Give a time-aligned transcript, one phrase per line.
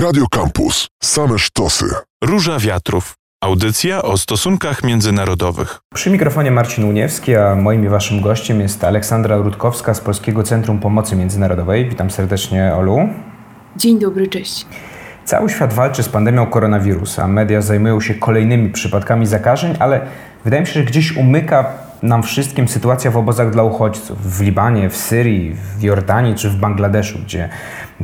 [0.00, 0.88] Radio Campus.
[1.02, 1.84] Same sztosy.
[2.24, 3.14] Róża Wiatrów.
[3.44, 5.78] Audycja o stosunkach międzynarodowych.
[5.94, 10.78] Przy mikrofonie Marcin Uniewski, a moim i waszym gościem jest Aleksandra Rutkowska z Polskiego Centrum
[10.78, 11.88] Pomocy Międzynarodowej.
[11.88, 12.98] Witam serdecznie, Olu.
[13.76, 14.66] Dzień dobry, cześć.
[15.24, 17.28] Cały świat walczy z pandemią koronawirusa.
[17.28, 20.00] Media zajmują się kolejnymi przypadkami zakażeń, ale
[20.44, 21.72] wydaje mi się, że gdzieś umyka
[22.02, 26.56] nam wszystkim sytuacja w obozach dla uchodźców w Libanie, w Syrii, w Jordanii czy w
[26.56, 27.48] Bangladeszu, gdzie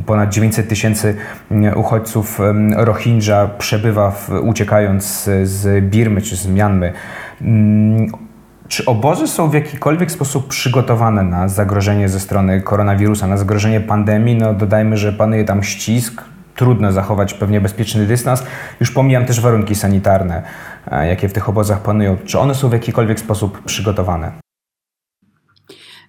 [0.05, 1.15] ponad 900 tysięcy
[1.75, 2.39] uchodźców
[2.75, 6.93] Rohingya przebywa w, uciekając z Birmy czy z Mianmy.
[7.41, 8.07] Mm,
[8.67, 14.35] czy obozy są w jakikolwiek sposób przygotowane na zagrożenie ze strony koronawirusa, na zagrożenie pandemii?
[14.35, 16.23] No dodajmy, że panuje tam ścisk,
[16.57, 18.43] trudno zachować pewnie bezpieczny dystans.
[18.79, 20.43] Już pomijam też warunki sanitarne,
[20.91, 22.17] e, jakie w tych obozach panują.
[22.25, 24.46] Czy one są w jakikolwiek sposób przygotowane?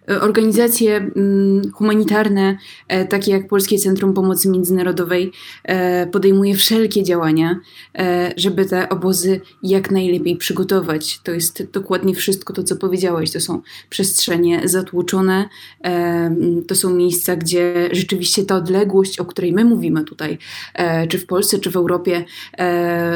[0.08, 2.58] Organizacje mm, humanitarne,
[2.88, 5.32] e, takie jak Polskie Centrum Pomocy Międzynarodowej,
[5.64, 7.60] e, podejmuje wszelkie działania,
[7.98, 11.20] e, żeby te obozy jak najlepiej przygotować.
[11.23, 13.30] To jest dokładnie wszystko to, co powiedziałeś.
[13.30, 15.48] To są przestrzenie zatłoczone,
[16.68, 20.38] to są miejsca, gdzie rzeczywiście ta odległość, o której my mówimy tutaj,
[21.09, 22.24] czy w Polsce, czy w Europie,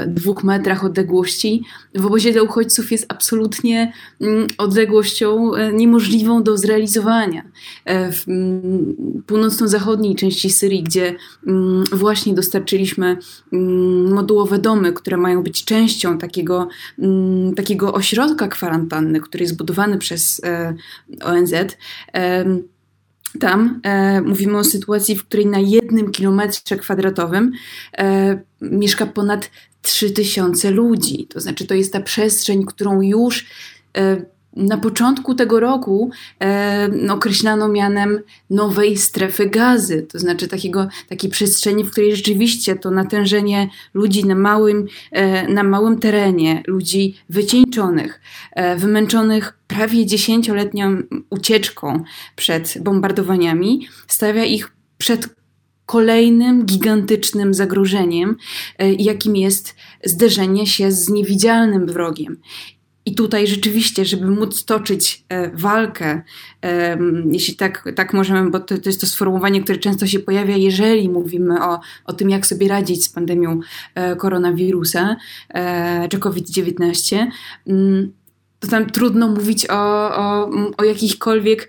[0.06, 1.62] dwóch metrach odległości,
[1.94, 6.81] w obozie dla uchodźców jest absolutnie mm, odległością niemożliwą do zrealizowania
[7.84, 11.14] E, w mm, północno-zachodniej części Syrii, gdzie
[11.46, 13.16] mm, właśnie dostarczyliśmy
[13.52, 16.68] mm, modułowe domy, które mają być częścią takiego,
[17.56, 20.74] takiego ośrodka kwarantanny, który jest budowany przez e,
[21.22, 21.54] ONZ.
[23.40, 27.52] Tam e, mówimy o sytuacji, w której na jednym kilometrze kwadratowym
[27.98, 29.50] e, mieszka ponad
[29.82, 31.26] 3000 ludzi.
[31.26, 33.46] To znaczy, to jest ta przestrzeń, którą już
[33.96, 34.24] e,
[34.56, 36.10] na początku tego roku
[36.42, 42.90] e, określano mianem nowej strefy gazy, to znaczy takiego, takiej przestrzeni, w której rzeczywiście to
[42.90, 48.20] natężenie ludzi na małym, e, na małym terenie, ludzi wycieńczonych,
[48.52, 52.04] e, wymęczonych prawie dziesięcioletnią ucieczką
[52.36, 55.28] przed bombardowaniami, stawia ich przed
[55.86, 58.36] kolejnym gigantycznym zagrożeniem,
[58.78, 59.74] e, jakim jest
[60.04, 62.36] zderzenie się z niewidzialnym wrogiem.
[63.06, 66.22] I tutaj rzeczywiście, żeby móc toczyć e, walkę,
[67.30, 71.08] jeśli tak, tak możemy, bo to, to jest to sformułowanie, które często się pojawia, jeżeli
[71.08, 73.60] mówimy o, o tym, jak sobie radzić z pandemią
[73.94, 75.16] e, koronawirusa
[75.48, 77.26] e, czy COVID-19,
[77.66, 78.12] mm,
[78.60, 81.68] to tam trudno mówić o, o, o jakichkolwiek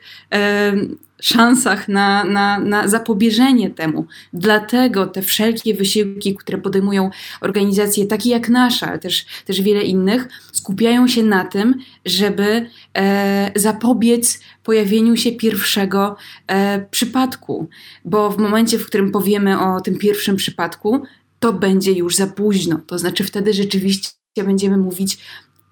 [1.26, 4.06] szansach na, na, na zapobieżenie temu.
[4.34, 7.10] Dlatego te wszelkie wysiłki, które podejmują
[7.42, 11.76] organizacje takie jak nasza, ale też, też wiele innych, skupiają się na tym,
[12.06, 16.16] żeby e, zapobiec pojawieniu się pierwszego
[16.48, 17.70] e, przypadku.
[18.06, 21.02] Bo w momencie, w którym powiemy o tym pierwszym przypadku,
[21.40, 22.80] to będzie już za późno.
[22.88, 25.18] To znaczy wtedy rzeczywiście będziemy mówić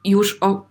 [0.05, 0.67] już o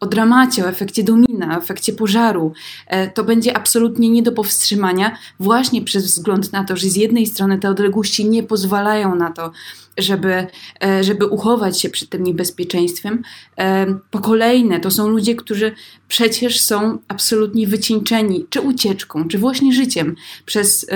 [0.00, 2.52] o dramacie, o efekcie domina, o efekcie pożaru.
[2.86, 7.26] E, to będzie absolutnie nie do powstrzymania, właśnie przez wzgląd na to, że z jednej
[7.26, 9.52] strony te odległości nie pozwalają na to,
[9.98, 10.46] żeby,
[10.84, 13.22] e, żeby uchować się przed tym niebezpieczeństwem.
[13.58, 15.72] E, po kolejne, to są ludzie, którzy
[16.08, 20.86] przecież są absolutnie wycieńczeni, czy ucieczką, czy właśnie życiem przez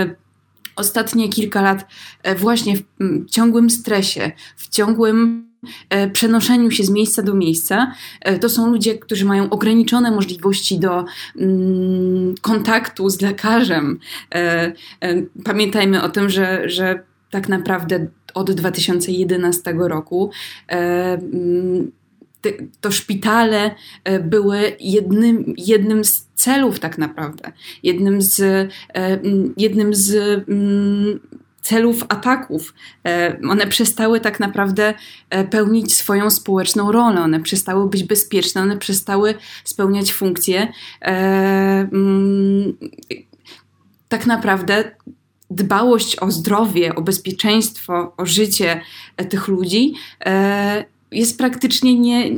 [0.77, 1.87] ostatnie kilka lat
[2.37, 5.50] właśnie w ciągłym stresie, w ciągłym
[6.13, 7.95] przenoszeniu się z miejsca do miejsca.
[8.21, 11.05] E, to są ludzie, którzy mają ograniczone możliwości do
[11.37, 13.99] mm, kontaktu z lekarzem.
[14.35, 14.73] E,
[15.45, 20.31] pamiętajmy o tym, że, że tak naprawdę od 2011 roku
[20.67, 21.93] mm,
[22.81, 23.75] to szpitale
[24.25, 28.69] były jednym, jednym z celów tak naprawdę, jednym z,
[29.57, 30.45] jednym z
[31.63, 32.75] celów ataków.
[33.07, 34.95] E, one przestały tak naprawdę
[35.31, 39.35] e, pełnić swoją społeczną rolę, one przestały być bezpieczne, one przestały
[39.65, 40.73] spełniać funkcje.
[41.03, 41.09] E,
[41.93, 42.77] mm,
[44.09, 44.91] tak naprawdę
[45.51, 48.81] dbałość o zdrowie, o bezpieczeństwo, o życie
[49.29, 49.95] tych ludzi
[51.13, 52.31] jest praktycznie nie,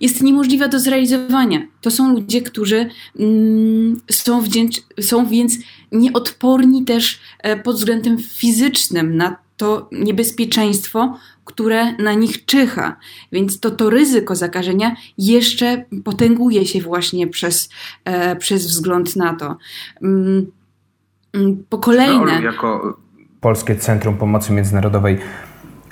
[0.00, 1.62] jest niemożliwa do zrealizowania.
[1.80, 5.54] To są ludzie, którzy mm, są, wdzięcz, są więc
[5.92, 12.96] nieodporni też e, pod względem fizycznym na to niebezpieczeństwo, które na nich czyha.
[13.32, 17.68] Więc to, to ryzyko zakażenia jeszcze potęguje się właśnie przez,
[18.04, 19.56] e, przez wzgląd na to.
[20.02, 20.46] Mm,
[21.32, 22.42] mm po kolejne.
[22.42, 22.98] Jako
[23.40, 25.18] Polskie Centrum Pomocy Międzynarodowej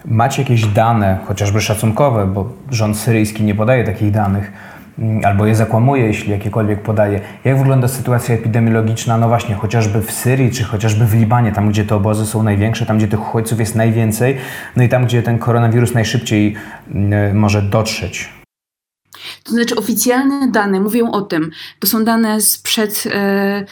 [0.05, 4.52] Macie jakieś dane, chociażby szacunkowe, bo rząd syryjski nie podaje takich danych,
[4.99, 7.20] mm, albo je zakłamuje, jeśli jakiekolwiek podaje.
[7.44, 11.85] Jak wygląda sytuacja epidemiologiczna, no właśnie, chociażby w Syrii, czy chociażby w Libanie, tam gdzie
[11.85, 14.37] te obozy są największe, tam gdzie tych uchodźców jest najwięcej,
[14.76, 16.55] no i tam gdzie ten koronawirus najszybciej
[16.94, 18.39] mm, może dotrzeć?
[19.44, 21.50] To znaczy oficjalne dane mówią o tym.
[21.78, 23.64] To są dane sprzed e,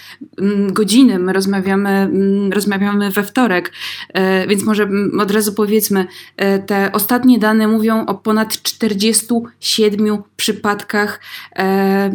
[0.69, 1.19] godziny.
[1.19, 2.11] My rozmawiamy,
[2.53, 3.73] rozmawiamy we wtorek,
[4.09, 4.89] e, więc może
[5.21, 6.07] od razu powiedzmy,
[6.37, 11.21] e, te ostatnie dane mówią o ponad 47 przypadkach
[11.57, 12.11] e,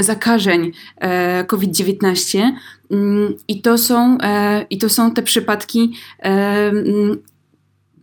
[0.00, 2.50] zakażeń e, COVID-19.
[3.48, 5.96] I to, są, e, I to są te przypadki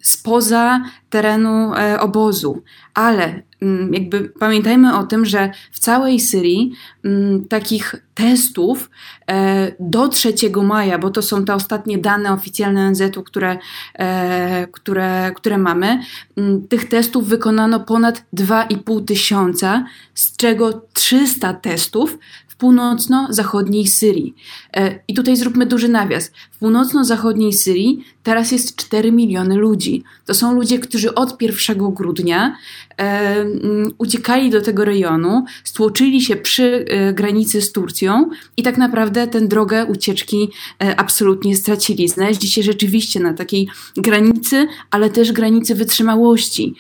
[0.02, 2.64] spoza terenu obozu.
[2.94, 3.47] Ale Mm,
[3.92, 6.72] jakby pamiętajmy o tym, że w całej Syrii
[7.06, 8.90] mm, takich testów
[9.28, 10.34] e, do 3
[10.64, 13.58] maja, bo to są te ostatnie dane oficjalne ONZ-u, które,
[13.94, 16.00] e, które, które mamy,
[16.38, 22.18] mm, tych testów wykonano ponad 2,5 tysiąca, z czego 300 testów
[22.58, 24.36] północno-zachodniej Syrii.
[24.78, 26.32] E, I tutaj zróbmy duży nawias.
[26.52, 30.04] W północno-zachodniej Syrii teraz jest 4 miliony ludzi.
[30.26, 32.56] To są ludzie, którzy od 1 grudnia
[32.98, 38.78] e, mm, uciekali do tego rejonu, stłoczyli się przy e, granicy z Turcją i tak
[38.78, 40.50] naprawdę tę drogę ucieczki
[40.98, 42.08] absolutnie stracili.
[42.08, 43.68] Znaleźli się rzeczywiście na takiej
[43.98, 46.76] granicy, ale też granicy wytrzymałości.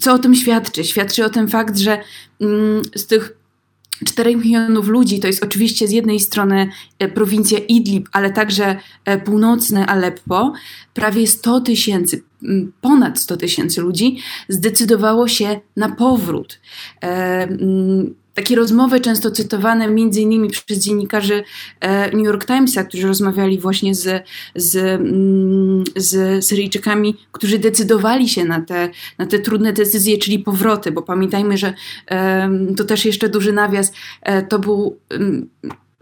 [0.00, 0.84] Co o tym świadczy?
[0.84, 1.98] Świadczy o tym fakt, że
[2.40, 3.32] mm, z tych
[4.06, 6.68] 4 milionów ludzi to jest oczywiście z jednej strony
[6.98, 10.52] e, prowincja Idlib, ale także e, północne Aleppo.
[10.94, 12.22] Prawie 100 tysięcy,
[12.80, 14.18] ponad 100 tysięcy ludzi
[14.48, 16.60] zdecydowało się na powrót.
[18.34, 21.44] Takie rozmowy często cytowane między innymi przez dziennikarzy
[21.80, 28.44] e, New York Timesa, którzy rozmawiali właśnie z, z, mm, z Syryjczykami, którzy decydowali się
[28.44, 28.88] na te,
[29.18, 31.74] na te trudne decyzje, czyli powroty, bo pamiętajmy, że
[32.76, 33.92] to też jeszcze duży nawias,
[34.22, 34.98] e, to był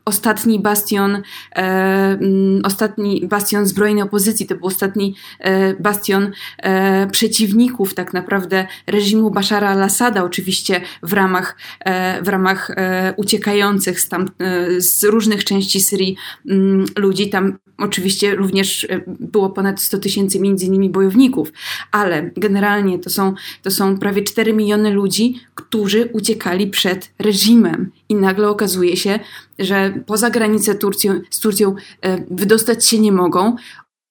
[0.05, 1.23] ostatni bastion, e,
[1.57, 9.31] mm, ostatni bastion zbrojnej opozycji, to był ostatni e, bastion e, przeciwników tak naprawdę reżimu
[9.31, 15.45] Bashara al-Assada, oczywiście w ramach, e, w ramach e, uciekających z, tam, e, z różnych
[15.45, 16.17] części Syrii
[16.49, 17.31] mm, ludzi.
[17.31, 21.53] Tam oczywiście również było ponad 100 tysięcy między innymi bojowników,
[21.93, 28.15] ale generalnie to są, to są prawie 4 miliony ludzi, którzy uciekali przed reżimem i
[28.15, 29.19] nagle okazuje się,
[29.59, 33.57] że poza granicę Turcją, z Turcją e, wydostać się nie mogą.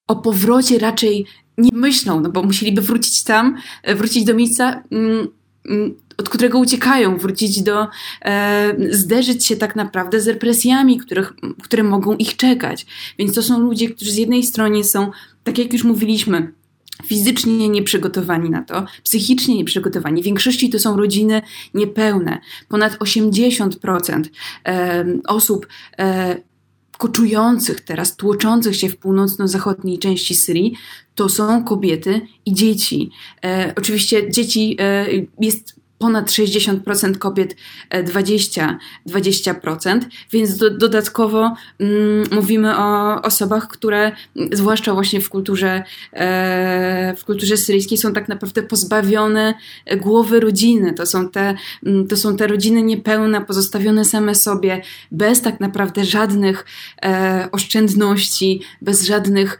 [0.07, 1.25] O powrocie raczej
[1.57, 5.27] nie myślą, no bo musieliby wrócić tam, e, wrócić do miejsca, mm,
[5.65, 7.87] mm, od którego uciekają, wrócić do,
[8.25, 11.33] e, zderzyć się tak naprawdę z represjami, których,
[11.63, 12.85] które mogą ich czekać.
[13.19, 15.11] Więc to są ludzie, którzy z jednej strony są,
[15.43, 16.51] tak jak już mówiliśmy,
[17.05, 20.21] fizycznie nieprzygotowani na to, psychicznie nieprzygotowani.
[20.21, 21.41] W większości to są rodziny
[21.73, 22.39] niepełne.
[22.67, 24.23] Ponad 80%
[25.27, 25.67] osób
[25.99, 26.37] e,
[26.97, 30.77] koczujących teraz, tłoczących się w północno-zachodniej części Syrii,
[31.15, 33.09] to są kobiety i dzieci.
[33.45, 35.07] E, oczywiście dzieci e,
[35.39, 37.55] jest ponad 60% kobiet
[37.89, 39.99] 20%, e, 20%
[40.31, 44.11] więc do, dodatkowo mm, mówimy o osobach, które
[44.51, 45.83] zwłaszcza właśnie w kulturze,
[46.13, 49.53] e, w kulturze syryjskiej są tak naprawdę pozbawione
[49.97, 50.93] głowy rodziny.
[50.93, 51.55] To są te,
[51.85, 54.81] mm, to są te rodziny niepełne, pozostawione same sobie,
[55.11, 56.65] bez tak naprawdę żadnych
[57.03, 59.59] e, oszczędności, bez żadnych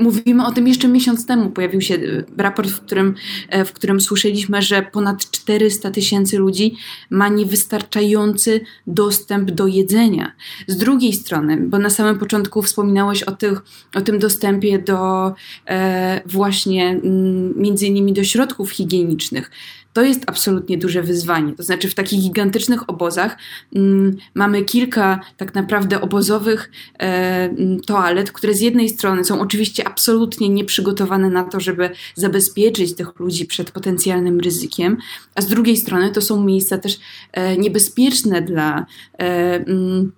[0.00, 1.50] Mówimy o tym jeszcze miesiąc temu.
[1.50, 1.98] Pojawił się e,
[2.36, 3.14] raport, w którym,
[3.48, 6.76] e, w którym słyszeliśmy, że ponad 400 tysięcy ludzi
[7.10, 10.32] ma niewystarczający dostęp do jedzenia.
[10.66, 13.62] Z drugiej strony, bo na samym początku wspominałeś o, tych,
[13.94, 15.32] o tym dostępie do
[15.66, 19.50] e, właśnie m, między innymi do środków higienicznych.
[19.92, 21.52] To jest absolutnie duże wyzwanie.
[21.52, 23.36] To znaczy, w takich gigantycznych obozach
[23.74, 27.04] mm, mamy kilka tak naprawdę obozowych e,
[27.44, 33.20] mm, toalet, które z jednej strony są oczywiście absolutnie nieprzygotowane na to, żeby zabezpieczyć tych
[33.20, 34.96] ludzi przed potencjalnym ryzykiem,
[35.34, 37.00] a z drugiej strony to są miejsca też
[37.32, 38.86] e, niebezpieczne dla.
[39.18, 40.12] E, mm,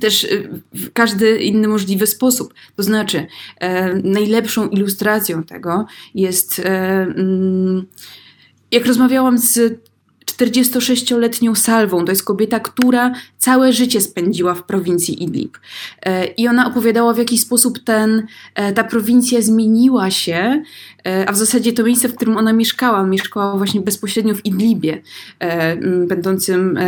[0.00, 0.26] też
[0.74, 2.54] w każdy inny możliwy sposób.
[2.76, 3.26] To znaczy,
[3.60, 6.58] e, najlepszą ilustracją tego jest.
[6.58, 6.62] E,
[7.02, 7.86] mm,
[8.70, 9.80] jak rozmawiałam z
[10.38, 12.04] 46-letnią Salwą.
[12.04, 15.58] To jest kobieta, która całe życie spędziła w prowincji Idlib.
[16.02, 20.62] E, I ona opowiadała, w jaki sposób ten, e, ta prowincja zmieniła się,
[21.06, 25.02] e, a w zasadzie to miejsce, w którym ona mieszkała, mieszkała właśnie bezpośrednio w Idlibie,
[26.06, 26.78] będącym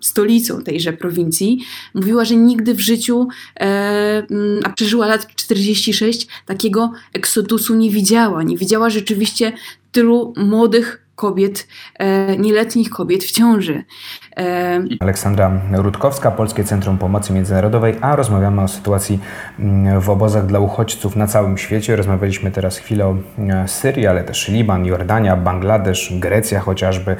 [0.00, 1.60] stolicą tejże prowincji.
[1.94, 3.28] Mówiła, że nigdy w życiu,
[4.64, 8.42] a przeżyła lat 46, takiego eksodusu nie widziała.
[8.42, 9.52] Nie widziała rzeczywiście
[9.92, 11.66] tylu młodych kobiet,
[12.38, 13.84] nieletnich kobiet w ciąży.
[15.00, 19.20] Aleksandra Rutkowska, Polskie Centrum Pomocy Międzynarodowej, a rozmawiamy o sytuacji
[19.58, 21.96] mm, w obozach dla uchodźców na całym świecie.
[21.96, 23.16] Rozmawialiśmy teraz chwilę o
[23.66, 27.16] Syrii, ale też Liban, Jordania, Bangladesz, Grecja chociażby.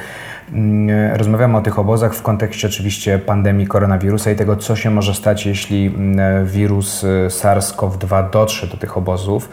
[0.53, 5.15] Mm, rozmawiamy o tych obozach w kontekście oczywiście pandemii koronawirusa i tego, co się może
[5.15, 9.49] stać, jeśli mm, wirus y, SARS-CoV-2 dotrze do tych obozów.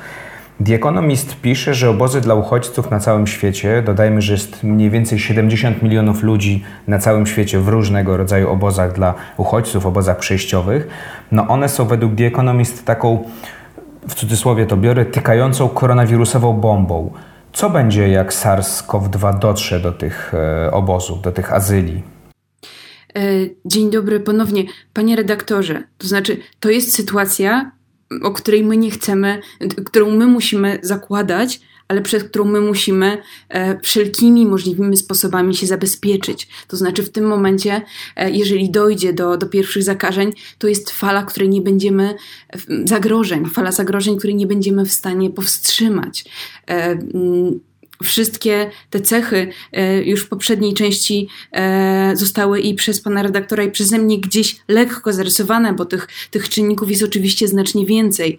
[0.65, 5.19] The Economist pisze, że obozy dla uchodźców na całym świecie, dodajmy, że jest mniej więcej
[5.19, 10.87] 70 milionów ludzi na całym świecie w różnego rodzaju obozach dla uchodźców, obozach przejściowych,
[11.31, 13.29] no one są według The Economist taką,
[14.07, 17.11] w cudzysłowie to biorę, tykającą koronawirusową bombą.
[17.53, 22.03] Co będzie, jak SARS-CoV-2 dotrze do tych e, obozów, do tych azyli?
[23.15, 23.21] E,
[23.65, 24.63] dzień dobry ponownie.
[24.93, 27.71] Panie redaktorze, to znaczy, to jest sytuacja,
[28.21, 29.41] o której my nie chcemy,
[29.85, 33.17] którą my musimy zakładać, ale przez którą my musimy
[33.49, 36.47] e, wszelkimi możliwymi sposobami się zabezpieczyć.
[36.67, 37.81] To znaczy, w tym momencie,
[38.15, 42.15] e, jeżeli dojdzie do, do pierwszych zakażeń, to jest fala, której nie będziemy,
[42.85, 46.25] zagrożeń, fala zagrożeń, której nie będziemy w stanie powstrzymać.
[46.69, 46.99] E,
[48.01, 53.71] wszystkie te cechy e, już w poprzedniej części e, zostały i przez pana redaktora, i
[53.71, 58.37] przeze mnie gdzieś lekko zarysowane, bo tych, tych czynników jest oczywiście znacznie więcej.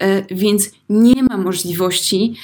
[0.00, 2.34] E, więc nie ma możliwości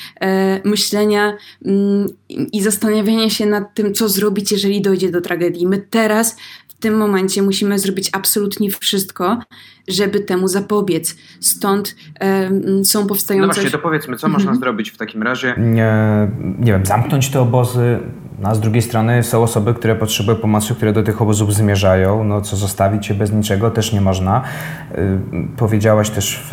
[0.65, 2.09] myślenia mm,
[2.53, 5.67] i zastanawiania się nad tym, co zrobić, jeżeli dojdzie do tragedii.
[5.67, 6.37] My teraz
[6.76, 9.38] w tym momencie musimy zrobić absolutnie wszystko,
[9.88, 11.16] żeby temu zapobiec.
[11.40, 12.50] Stąd e,
[12.85, 13.47] są powstające...
[13.47, 14.61] No właśnie, to powiedzmy, co można mhm.
[14.61, 15.54] zrobić w takim razie?
[15.59, 16.28] Nie,
[16.59, 17.99] nie wiem, zamknąć te obozy,
[18.38, 22.25] no, a z drugiej strony są osoby, które potrzebują pomocy, które do tych obozów zmierzają.
[22.25, 24.43] No co zostawić się bez niczego też nie można.
[24.93, 25.19] Y,
[25.57, 26.52] powiedziałaś też w,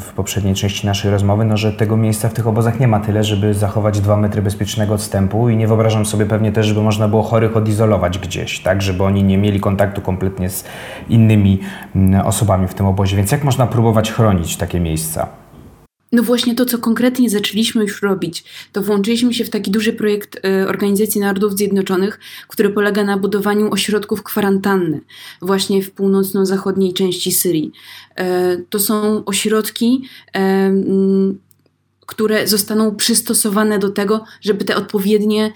[0.00, 3.24] w, poprzedniej części naszej rozmowy, no, że tego miejsca w tych obozach nie ma tyle,
[3.24, 7.22] żeby zachować dwa metry bezpiecznego odstępu i nie wyobrażam sobie pewnie też, żeby można było
[7.22, 10.64] chorych odizolować gdzieś, tak, żeby oni nie mieli kontaktu kompletnie z
[11.08, 11.60] innymi
[12.24, 13.16] osobami w tym obozie.
[13.16, 15.41] Więc jak można próbować chronić takie miejsca?
[16.12, 20.36] No właśnie to, co konkretnie zaczęliśmy już robić, to włączyliśmy się w taki duży projekt
[20.36, 25.00] y, Organizacji Narodów Zjednoczonych, który polega na budowaniu ośrodków kwarantanny
[25.42, 27.72] właśnie w północno-zachodniej części Syrii.
[28.16, 31.38] E, to są ośrodki, e, mm,
[32.06, 35.52] które zostaną przystosowane do tego, żeby te odpowiednie,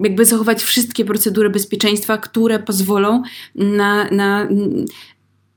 [0.00, 3.22] jakby zachować wszystkie procedury bezpieczeństwa, które pozwolą
[3.54, 4.48] na, na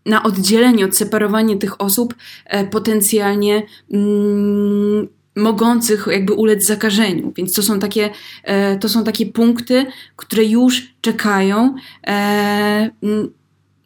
[0.09, 7.33] na oddzielenie, odseparowanie tych osób e, potencjalnie mm, mogących jakby ulec zakażeniu.
[7.35, 8.09] Więc to są takie,
[8.43, 9.85] e, to są takie punkty,
[10.15, 11.75] które już czekają.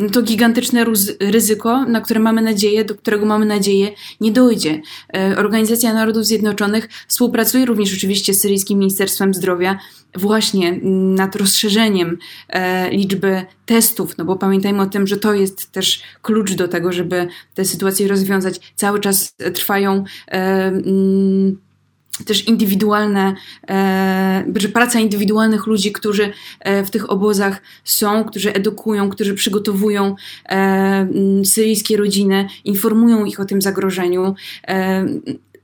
[0.05, 0.85] E, to gigantyczne
[1.19, 3.91] ryzyko, na które mamy nadzieję, do którego mamy nadzieję
[4.21, 4.81] nie dojdzie.
[5.15, 9.79] E, Organizacja Narodów Zjednoczonych współpracuje również oczywiście z Syryjskim Ministerstwem Zdrowia
[10.15, 10.79] właśnie
[11.15, 12.17] nad rozszerzeniem
[12.49, 16.91] e, liczby testów, no bo pamiętajmy o tym, że to jest też klucz do tego,
[16.91, 18.73] żeby tę sytuację rozwiązać.
[18.75, 20.71] Cały czas trwają e,
[22.25, 23.35] też indywidualne,
[24.55, 30.15] że praca indywidualnych ludzi, którzy e, w tych obozach są, którzy edukują, którzy przygotowują
[30.49, 31.07] e,
[31.45, 34.35] syryjskie rodziny, informują ich o tym zagrożeniu.
[34.67, 35.05] E,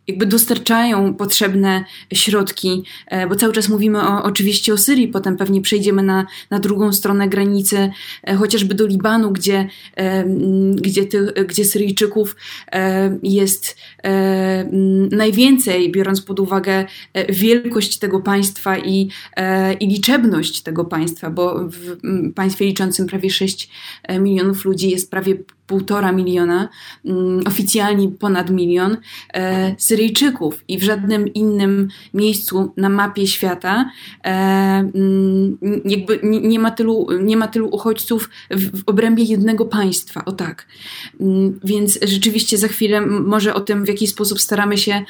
[0.10, 5.62] jakby dostarczają potrzebne środki, e, bo cały czas mówimy o, oczywiście o Syrii, potem pewnie
[5.62, 7.90] przejdziemy na, na drugą stronę granicy,
[8.24, 10.26] e, chociażby do Libanu, gdzie, e,
[10.76, 11.06] gdzie,
[11.48, 12.36] gdzie Syryjczyków
[13.24, 13.78] jest
[15.12, 16.86] najwięcej, biorąc pod uwagę
[17.30, 19.10] wielkość tego państwa i,
[19.80, 21.98] i liczebność tego państwa, bo w
[22.36, 23.70] państwie liczącym prawie 6
[24.20, 25.36] milionów ludzi jest prawie
[25.70, 26.70] półtora miliona,
[27.48, 28.98] oficjalnie ponad milion
[29.34, 33.92] e, Syryjczyków i w żadnym innym miejscu na mapie świata
[34.24, 40.26] e, mm, jakby nie ma tylu, nie ma tylu uchodźców w, w obrębie jednego państwa,
[40.26, 40.68] o tak.
[41.20, 45.04] Mm, więc rzeczywiście za chwilę może o tym, w jaki sposób staramy się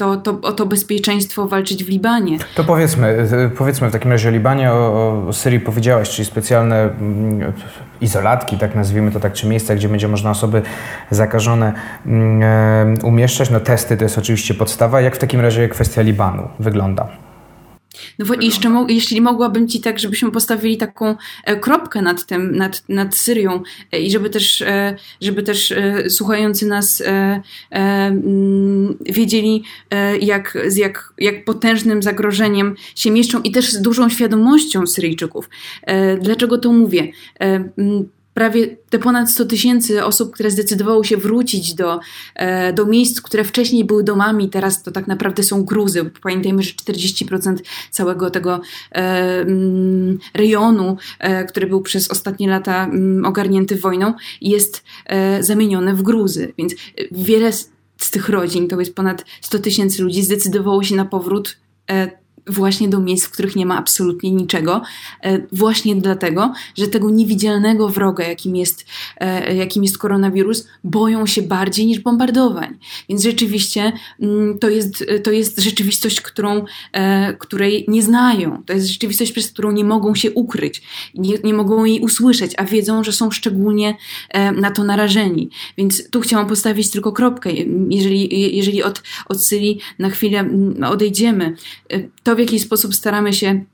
[0.00, 2.38] to, to, o to bezpieczeństwo walczyć w Libanie.
[2.54, 7.52] To powiedzmy, powiedzmy w takim razie o Libanie, o, o Syrii powiedziałaś, czyli specjalne mm,
[8.00, 10.62] izolatki, tak nazwijmy to tak, czy miejsca, gdzie będzie można osoby
[11.10, 11.72] zakażone
[12.06, 12.42] mm,
[13.02, 13.50] e, umieszczać.
[13.50, 15.00] No testy to jest oczywiście podstawa.
[15.00, 17.29] Jak w takim razie kwestia Libanu wygląda?
[18.18, 22.56] No i jeszcze, mo jeśli mogłabym ci tak, żebyśmy postawili taką e, kropkę nad tym,
[22.56, 25.74] nad, nad Syrią e, i żeby też, e, żeby też
[26.08, 27.02] słuchający nas
[27.70, 29.64] mm, wiedzieli,
[30.20, 35.50] jak, z jak, jak potężnym zagrożeniem się mieszczą i też z dużą świadomością Syryjczyków.
[36.20, 37.12] Dlaczego to mówię?
[38.34, 42.00] Prawie te ponad 100 tysięcy osób, które zdecydowało się wrócić do,
[42.34, 46.10] e, do miejsc, które wcześniej były domami, teraz to tak naprawdę są gruzy.
[46.22, 47.56] Pamiętajmy, że 40%
[47.90, 48.60] całego tego
[48.92, 54.84] e, mm, rejonu, e, który był przez ostatnie lata mm, ogarnięty wojną, jest
[55.40, 56.52] zamieniony w gruzy.
[56.58, 56.74] Więc
[57.12, 57.52] wiele
[57.96, 61.56] z tych rodzin, to jest ponad 100 tysięcy ludzi, zdecydowało się na powrót
[62.46, 64.82] właśnie do miejsc, w których nie ma absolutnie niczego,
[65.22, 71.42] e, właśnie dlatego, że tego niewidzialnego wroga, jakim jest, e, jakim jest koronawirus, boją się
[71.42, 72.78] bardziej niż bombardowań.
[73.08, 78.62] Więc rzeczywiście mm, to jest, to jest rzeczywistość, którą, e, której nie znają.
[78.66, 80.82] To jest rzeczywistość, przez którą nie mogą się ukryć,
[81.14, 83.96] nie, nie mogą jej usłyszeć, a wiedzą, że są szczególnie
[84.56, 85.50] na to narażeni.
[85.78, 87.50] Więc tu chciałam postawić tylko kropkę.
[87.90, 91.56] Jeżeli, jeżeli od, od Syrii na chwilę mm, odejdziemy,
[92.22, 93.64] to w jaki sposób staramy się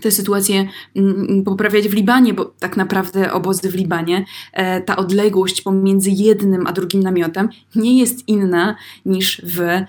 [0.00, 5.62] tę sytuację mm, poprawiać w Libanie, bo tak naprawdę obozy w Libanie, e, ta odległość
[5.62, 9.86] pomiędzy jednym a drugim namiotem nie jest inna niż w e,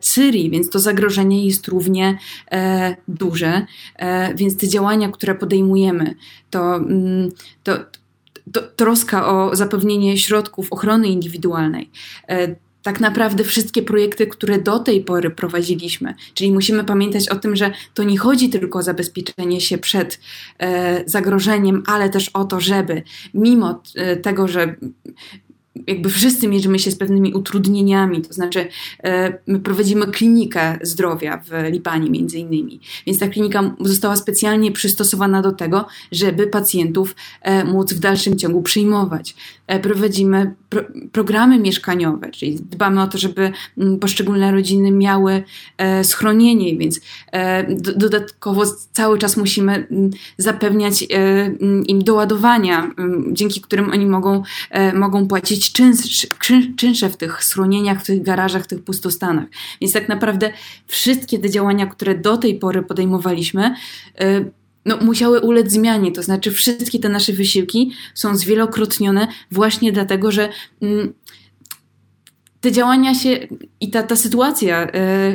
[0.00, 2.18] Syrii, więc to zagrożenie jest równie
[2.50, 3.66] e, duże.
[4.34, 6.14] Więc te działania, które podejmujemy,
[6.50, 7.28] to, mm,
[7.62, 7.78] to,
[8.52, 11.90] to troska o zapewnienie środków ochrony indywidualnej,
[12.82, 16.14] tak naprawdę wszystkie projekty, które do tej pory prowadziliśmy.
[16.34, 20.20] Czyli musimy pamiętać o tym, że to nie chodzi tylko o zabezpieczenie się przed
[20.58, 23.02] e, zagrożeniem, ale też o to, żeby
[23.34, 24.76] mimo e, tego, że
[25.86, 28.68] jakby wszyscy mierzymy się z pewnymi utrudnieniami, to znaczy
[29.04, 35.42] e, my prowadzimy klinikę zdrowia w Libanie między innymi, więc ta klinika została specjalnie przystosowana
[35.42, 39.34] do tego, żeby pacjentów e, móc w dalszym ciągu przyjmować.
[39.66, 45.42] E, prowadzimy pro, programy mieszkaniowe, czyli dbamy o to, żeby mm, poszczególne rodziny miały
[46.02, 47.00] schronienie, więc
[47.96, 48.62] dodatkowo
[48.92, 52.90] cały czas musimy mm, zapewniać mm, im doładowania,
[53.32, 54.42] dzięki którym oni mogą,
[54.94, 56.26] mogą płacić czynsze,
[56.76, 59.44] czynsze w tych schronieniach, w tych garażach, w tych pustostanach.
[59.80, 60.52] Więc tak naprawdę
[60.86, 63.74] wszystkie te działania, które do tej pory podejmowaliśmy,
[64.22, 64.52] y,
[64.84, 66.12] no, musiały ulec zmianie.
[66.12, 70.48] To znaczy, wszystkie te nasze wysiłki są zwielokrotnione właśnie dlatego, że
[70.82, 71.12] mm,
[72.60, 73.48] te działania się
[73.80, 74.88] i ta, ta sytuacja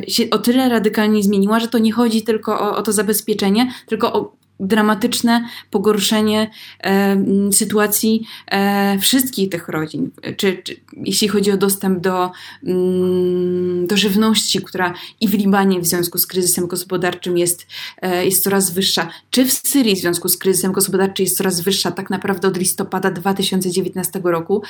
[0.07, 3.71] y, się o tyle radykalnie zmieniła, że to nie chodzi tylko o, o to zabezpieczenie,
[3.85, 6.51] tylko o dramatyczne pogorszenie
[6.83, 7.17] e,
[7.51, 10.11] sytuacji e, wszystkich tych rodzin.
[10.37, 12.31] Czy, czy, jeśli chodzi o dostęp do,
[12.63, 17.67] mm, do żywności, która i w Libanie w związku z kryzysem gospodarczym jest,
[18.01, 21.91] e, jest coraz wyższa, czy w Syrii w związku z kryzysem gospodarczym jest coraz wyższa,
[21.91, 24.63] tak naprawdę od listopada 2019 roku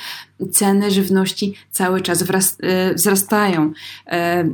[0.52, 3.72] ceny żywności cały czas wraz, e, wzrastają.
[4.06, 4.44] E,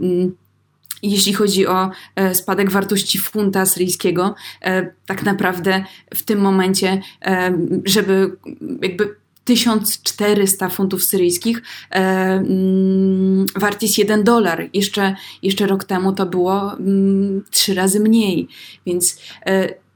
[1.11, 7.59] jeśli chodzi o e, spadek wartości funta syryjskiego, e, tak naprawdę w tym momencie, e,
[7.85, 8.37] żeby
[8.83, 14.69] jakby 1400 funtów syryjskich e, mm, wart jest 1 dolar.
[14.75, 18.49] Jeszcze, jeszcze rok temu to było mm, trzy razy mniej.
[18.87, 19.21] Więc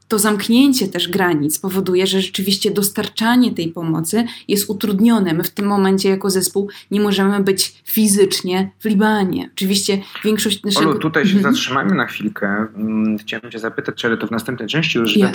[0.08, 5.34] to zamknięcie też granic powoduje, że rzeczywiście dostarczanie tej pomocy jest utrudnione.
[5.34, 9.50] My w tym momencie jako zespół nie możemy być fizycznie w Libanie.
[9.54, 10.90] Oczywiście większość naszego...
[10.90, 11.54] Olu, tutaj się mhm.
[11.54, 12.66] zatrzymajmy na chwilkę.
[12.76, 15.34] Mm, chciałem cię zapytać, czy ale to w następnej części już, jak,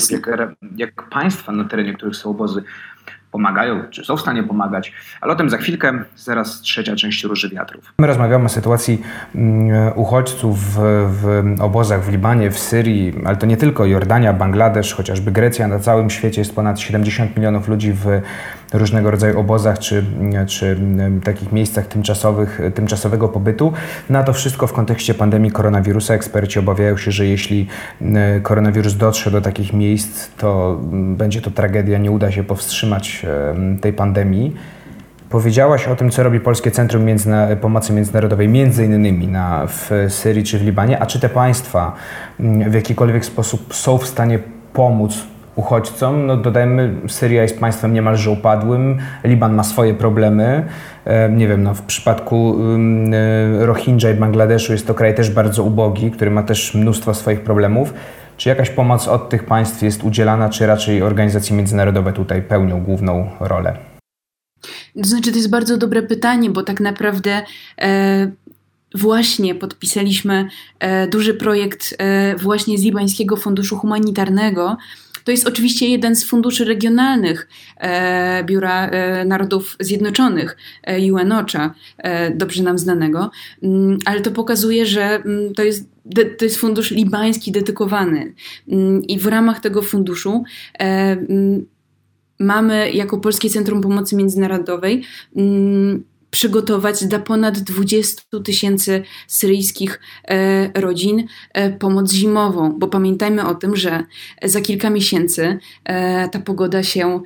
[0.78, 2.64] jak państwa na terenie, których są obozy,
[3.34, 7.50] pomagają, czy są w stanie pomagać, ale o tym za chwilkę, zaraz trzecia część Róży
[7.50, 7.94] Wiatrów.
[8.00, 9.02] My rozmawiamy o sytuacji
[9.36, 13.86] mm, uchodźców w, w obozach w Libanie, w Syrii, ale to nie tylko.
[13.86, 18.22] Jordania, Bangladesz, chociażby Grecja, na całym świecie jest ponad 70 milionów ludzi w
[18.74, 20.06] różnego rodzaju obozach czy,
[20.48, 20.78] czy
[21.24, 23.74] takich miejscach tymczasowych, tymczasowego pobytu.
[24.10, 27.68] Na to wszystko w kontekście pandemii koronawirusa eksperci obawiają się, że jeśli
[28.02, 33.26] mm, koronawirus dotrze do takich miejsc, to będzie to tragedia, nie uda się powstrzymać
[33.82, 34.56] tej pandemii.
[35.30, 40.44] Powiedziałaś o tym, co robi Polskie Centrum Międzyna Pomocy Międzynarodowej, między innymi na, w Syrii
[40.44, 41.96] czy w Libanie, a czy te państwa
[42.68, 44.40] w jakikolwiek sposób są w stanie
[44.74, 46.26] pomóc uchodźcom?
[46.26, 50.66] No dodajmy, Syria jest państwem niemalże upadłym, Liban ma swoje problemy.
[51.30, 52.58] Nie wiem, no w przypadku
[53.14, 57.42] e, Rohingya i Bangladeszu jest to kraj też bardzo ubogi, który ma też mnóstwo swoich
[57.42, 57.94] problemów.
[58.38, 63.30] Czy jakaś pomoc od tych państw jest udzielana, czy raczej organizacje międzynarodowe tutaj pełnią główną
[63.40, 63.78] rolę?
[65.02, 67.42] To znaczy, to jest bardzo dobre pytanie, bo tak naprawdę
[67.82, 68.32] e,
[68.96, 70.48] właśnie podpisaliśmy
[70.80, 74.78] e, duży projekt e, właśnie z Libańskiego Funduszu Humanitarnego,
[75.24, 82.32] to jest oczywiście jeden z funduszy regionalnych e, Biura e, Narodów Zjednoczonych, e, UNOCHA, e,
[82.32, 83.32] dobrze nam znanego,
[83.64, 85.94] mm, ale to pokazuje, że mm, to jest
[86.38, 88.34] to jest fundusz libański dedykowany.
[88.68, 90.44] Mm, I w ramach tego funduszu
[92.40, 95.04] mamy jako Polskie Centrum Pomocy Międzynarodowej
[96.34, 103.76] przygotować dla ponad 20 tysięcy syryjskich e, rodzin e, pomoc zimową, bo pamiętajmy o tym,
[103.76, 104.04] że
[104.44, 107.22] za kilka miesięcy e, ta pogoda się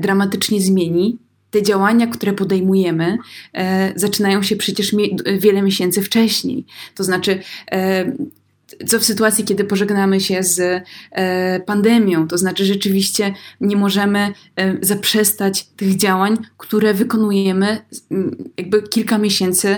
[0.00, 1.18] dramatycznie zmieni.
[1.50, 3.18] Te działania, które podejmujemy,
[3.96, 4.94] zaczynają się przecież
[5.38, 6.64] wiele miesięcy wcześniej.
[6.94, 7.40] To znaczy,
[8.86, 12.28] co w sytuacji, kiedy pożegnamy się z e, pandemią.
[12.28, 17.78] To znaczy, rzeczywiście nie możemy e, zaprzestać tych działań, które wykonujemy
[18.56, 19.76] jakby kilka miesięcy.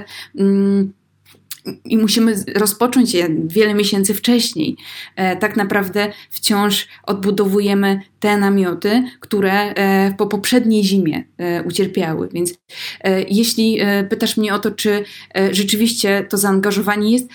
[1.85, 4.77] i musimy rozpocząć je wiele miesięcy wcześniej.
[5.17, 9.75] E, tak naprawdę wciąż odbudowujemy te namioty, które
[10.19, 11.25] po poprzedniej zimie
[11.65, 12.29] ucierpiały.
[12.33, 12.55] Więc
[13.29, 13.79] jeśli
[14.11, 15.05] pytasz mnie o to, czy
[15.51, 17.29] rzeczywiście to zaangażowanie jest,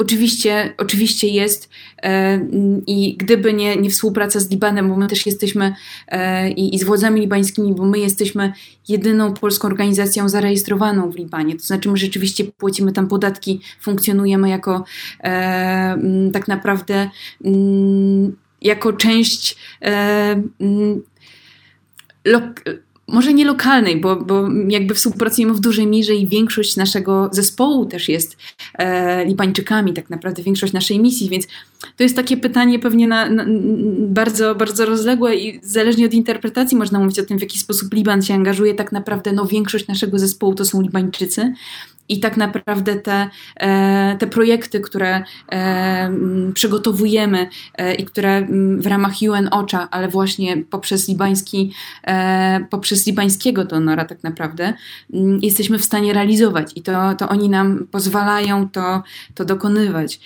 [0.00, 1.70] Oczywiście, oczywiście jest
[2.02, 2.40] e,
[2.86, 5.74] i gdyby nie, nie współpraca z Libanem, bo my też jesteśmy
[6.08, 8.52] e, i, i z władzami libańskimi, bo my jesteśmy
[8.88, 11.56] jedyną polską organizacją zarejestrowaną w Libanie.
[11.56, 14.84] To znaczy my rzeczywiście płacimy tam podatki, funkcjonujemy jako
[15.24, 15.98] e,
[16.32, 17.10] tak naprawdę
[18.60, 19.56] jako część
[23.08, 28.08] może nie lokalnej, bo, bo jakby współpracujemy w dużej mierze i większość naszego zespołu też
[28.08, 28.36] jest
[28.74, 31.46] e, Libańczykami, tak naprawdę większość naszej misji, więc
[31.96, 33.44] to jest takie pytanie pewnie na, na,
[33.98, 38.22] bardzo, bardzo rozległe i zależnie od interpretacji można mówić o tym, w jaki sposób Liban
[38.22, 38.74] się angażuje.
[38.74, 41.52] Tak naprawdę no, większość naszego zespołu to są Libańczycy,
[42.08, 46.12] i tak naprawdę te, e, te projekty, które e,
[46.54, 48.46] przygotowujemy e, i które
[48.78, 51.74] w ramach UN OCHA, ale właśnie poprzez libański,
[52.70, 54.74] poprzez libańskiego donora tak naprawdę
[55.42, 59.02] jesteśmy w stanie realizować i to, to oni nam pozwalają to,
[59.34, 60.20] to dokonywać.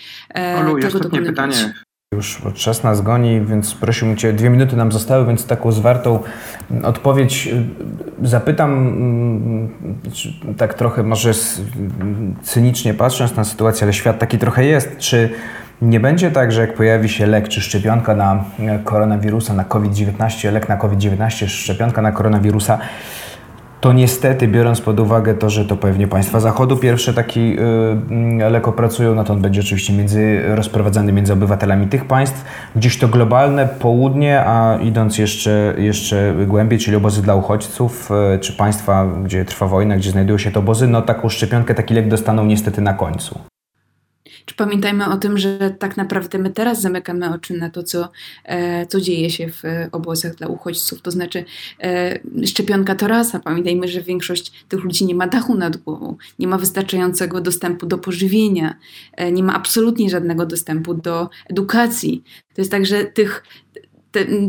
[0.61, 1.31] Olu, jeszcze dokonywać.
[1.31, 1.75] pytanie.
[2.13, 6.19] Już czas nas goni, więc prosiłbym Cię, dwie minuty nam zostały, więc taką zwartą
[6.83, 7.49] odpowiedź
[8.23, 9.69] y, zapytam, mm,
[10.57, 11.31] tak trochę może
[12.43, 15.31] cynicznie patrząc na sytuację, ale świat taki trochę jest, czy
[15.83, 18.45] nie będzie tak, że jak pojawi się lek czy szczepionka na
[18.85, 22.79] koronawirusa, na COVID-19, lek na COVID-19, szczepionka na koronawirusa,
[23.83, 27.57] to niestety, biorąc pod uwagę to, że to pewnie państwa Zachodu pierwsze taki
[28.41, 32.45] yy, lek opracują, no to on będzie oczywiście między, rozprowadzany między obywatelami tych państw.
[32.77, 38.53] Gdzieś to globalne południe, a idąc jeszcze, jeszcze głębiej, czyli obozy dla uchodźców, yy, czy
[38.53, 42.45] państwa, gdzie trwa wojna, gdzie znajdują się te obozy, no taką szczepionkę, taki lek dostaną
[42.45, 43.52] niestety na końcu.
[44.47, 48.09] Czy pamiętajmy o tym, że tak naprawdę my teraz zamykamy oczy na to, co,
[48.45, 51.03] e, co dzieje się w obozach dla uchodźców.
[51.03, 51.45] To znaczy,
[51.81, 53.41] e, szczepionka to rasa.
[53.41, 57.99] Pamiętajmy, że większość tych ludzi nie ma dachu nad głową, nie ma wystarczającego dostępu do
[57.99, 58.77] pożywienia,
[59.13, 62.23] e, nie ma absolutnie żadnego dostępu do edukacji.
[62.55, 63.45] To jest tak, że tych,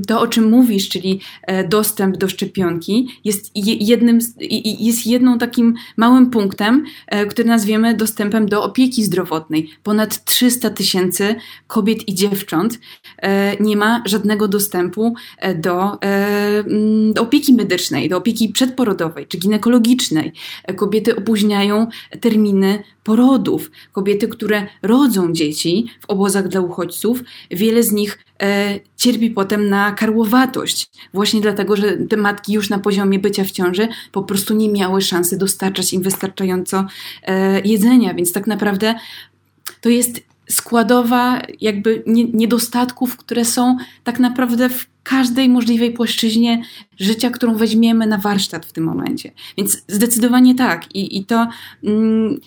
[0.08, 4.19] to, o czym mówisz, czyli e, dostęp do szczepionki, jest jednym,
[4.80, 9.69] jest jedną takim małym punktem, e, który nazwiemy dostępem do opieki zdrowotnej.
[9.84, 11.36] Ponad 300 tysięcy
[11.67, 12.80] kobiet i dziewcząt
[13.17, 15.15] e, nie ma żadnego dostępu
[15.56, 15.99] do,
[17.13, 20.32] do opieki medycznej, do opieki przedporodowej czy ginekologicznej.
[20.76, 21.88] Kobiety opóźniają
[22.21, 23.71] terminy porodów.
[23.91, 29.91] Kobiety, które rodzą dzieci w obozach dla uchodźców, wiele z nich e, cierpi potem na
[29.91, 30.89] karłowatość.
[31.13, 35.01] Właśnie dlatego, że te matki już na poziomie bycia w ciąży po prostu nie miały
[35.01, 36.85] szansy dostarczać im wystarczająco
[37.23, 38.13] e, jedzenia.
[38.13, 38.95] Więc tak naprawdę
[39.81, 46.63] to jest składowa jakby niedostatków, które są tak naprawdę w każdej możliwej płaszczyźnie
[46.99, 49.31] życia, którą weźmiemy na warsztat w tym momencie.
[49.57, 50.95] Więc zdecydowanie tak.
[50.95, 51.47] I, i to.
[51.83, 52.39] Mm,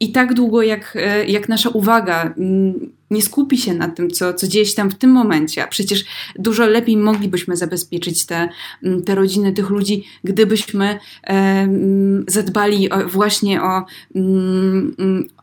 [0.00, 4.34] i tak długo, jak, e, jak nasza uwaga mm, nie skupi się na tym, co,
[4.34, 6.04] co dzieje się tam w tym momencie, a przecież
[6.36, 8.48] dużo lepiej moglibyśmy zabezpieczyć te,
[8.82, 13.84] mm, te rodziny tych ludzi, gdybyśmy e, mm, zadbali o, właśnie o,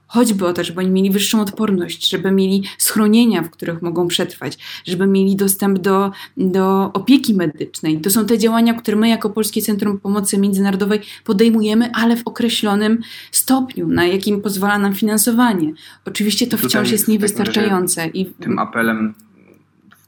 [0.08, 4.58] choćby o to, żeby oni mieli wyższą odporność, żeby mieli schronienia, w których mogą przetrwać,
[4.86, 8.02] żeby mieli dostęp do, do opieki medycznej.
[8.02, 13.00] To są te działania, które my jako Polskie Centrum Pomocy Międzynarodowej podejmujemy, ale w określonym
[13.32, 15.74] stopniu, na jakim pozwala nam finansowanie.
[16.06, 18.08] Oczywiście to wciąż jest niewystarczające.
[18.08, 19.14] I tym apelem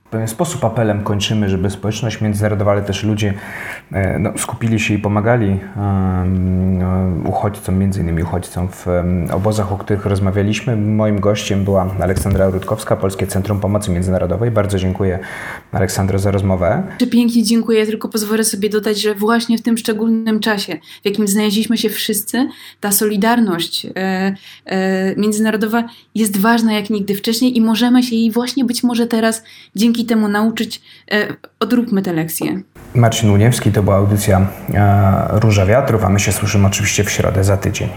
[0.09, 3.33] w pewien sposób apelem kończymy, żeby społeczność międzynarodowa, ale też ludzie
[3.91, 9.77] e, no, skupili się i pomagali um, uchodźcom, między innymi uchodźcom w um, obozach, o
[9.77, 10.75] których rozmawialiśmy.
[10.75, 14.51] Moim gościem była Aleksandra Rutkowska, Polskie Centrum Pomocy Międzynarodowej.
[14.51, 15.19] Bardzo dziękuję
[15.71, 16.83] Aleksandro za rozmowę.
[17.11, 21.77] Pięknie dziękuję, tylko pozwolę sobie dodać, że właśnie w tym szczególnym czasie, w jakim znaleźliśmy
[21.77, 22.47] się wszyscy,
[22.79, 25.83] ta solidarność e, e, międzynarodowa
[26.15, 29.43] jest ważna jak nigdy wcześniej i możemy się jej właśnie być może teraz
[29.75, 30.81] dzięki dzięki temu nauczyć,
[31.11, 31.27] e,
[31.59, 32.61] odróbmy te lekcje.
[32.95, 37.43] Marcin Uniewski, to była audycja e, Róża Wiatrów, a my się słyszymy oczywiście w środę
[37.43, 37.89] za tydzień.